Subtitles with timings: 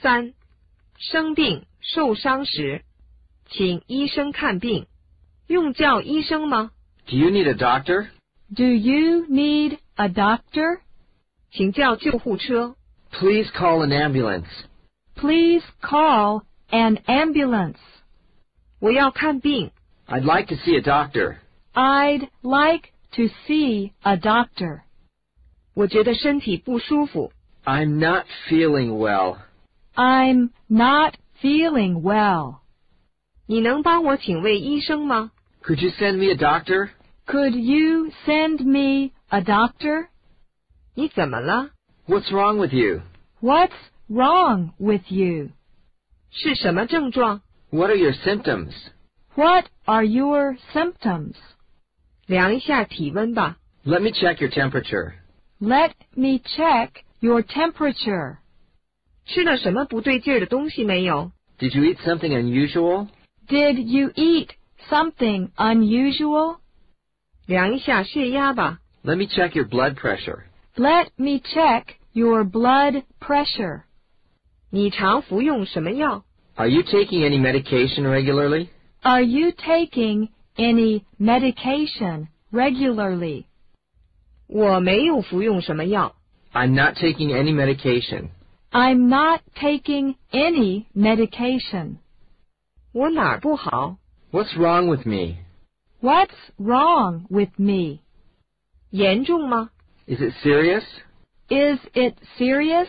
[0.00, 0.34] 三、
[0.96, 2.82] 生病、受伤时，
[3.50, 4.86] 请医生看病。
[5.46, 6.70] 用叫医生吗？
[7.06, 8.08] Do you need a doctor?
[8.54, 10.80] Do you need a doctor?
[11.50, 12.76] 请叫救护车。
[13.10, 14.46] Please call an ambulance.
[15.14, 17.76] Please call an ambulance.
[18.80, 19.70] 我要看病。
[20.06, 21.36] I'd like to see a doctor.
[21.74, 24.80] I'd like to see a doctor.
[25.74, 27.32] 我觉得身体不舒服。
[27.64, 29.38] I'm not feeling well.
[29.98, 32.60] I'm not feeling well.
[33.46, 35.32] 你能帮我请位医生吗？
[35.62, 36.90] Could you send me a doctor?
[37.26, 40.08] Could you send me a doctor?
[40.94, 41.70] 你怎么了？
[42.06, 43.02] What's wrong with you?
[43.40, 43.72] What's
[44.08, 45.50] wrong with you?
[46.30, 47.42] 是什么症状？
[47.70, 48.72] What are your symptoms?
[49.34, 51.34] What are your symptoms?
[52.26, 53.56] 量一下体温吧。
[53.84, 55.14] Let me check your temperature.
[55.60, 58.38] Let me check your temperature.
[59.26, 61.32] 吃了什么不对劲儿的东西没有？
[61.58, 63.08] Did you eat something unusual?
[63.48, 64.48] Did you eat
[64.88, 66.58] something unusual?
[67.46, 68.80] 量一下血压吧。
[69.02, 70.44] Let me check your blood pressure.
[70.76, 73.82] Let me check your blood pressure.
[74.70, 76.24] 你常服用什么药？
[76.56, 78.68] Are you taking any medication regularly?
[79.02, 83.44] Are you taking any medication regularly?
[84.46, 86.16] 我没有服用什么药。
[86.52, 88.30] I'm not taking any medication.
[88.70, 91.98] I'm not taking any medication.
[92.92, 93.98] 我哪儿不好？
[94.32, 95.36] What's wrong with me?
[96.00, 98.00] What's wrong with me?
[98.90, 99.70] 严重吗？
[100.06, 100.84] Is it serious?
[101.48, 102.88] Is it serious?